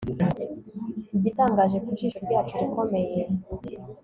[1.15, 3.21] igitangaje ku jisho ryacu rikomeye